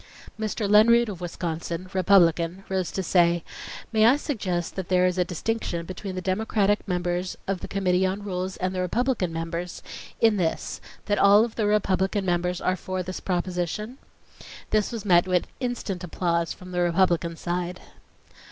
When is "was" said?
14.91-15.05